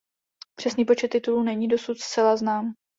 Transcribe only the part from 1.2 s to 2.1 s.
není dosud